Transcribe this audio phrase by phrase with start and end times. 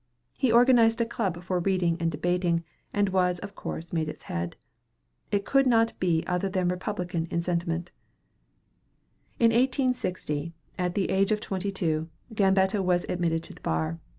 [0.35, 4.55] He organized a club for reading and debating, and was of course made its head.
[5.31, 7.91] It could not be other than republican in sentiment.
[9.39, 13.99] In 1860, at the age of twenty two, Gambetta was admitted to the bar.